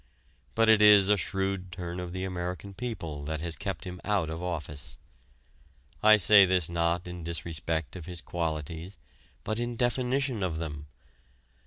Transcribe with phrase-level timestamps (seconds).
[0.55, 4.31] But it is a shrewd turn of the American people that has kept him out
[4.31, 4.97] of office.
[6.01, 8.97] I say this not in disrespect of his qualities,
[9.43, 10.87] but in definition of them.